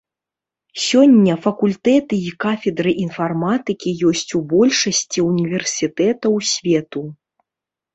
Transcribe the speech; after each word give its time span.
Сёння 0.85 1.35
факультэты 1.43 2.15
і 2.29 2.33
кафедры 2.47 2.95
інфарматыкі 3.05 3.97
ёсць 4.13 4.27
у 4.43 4.45
большасці 4.57 5.19
універсітэтаў 5.31 6.33
свету. 6.59 7.11